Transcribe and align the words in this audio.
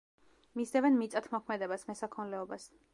მისდევენ 0.61 0.97
მიწათმოქმედებას, 1.03 1.87
მესაქონლეობას. 1.93 2.71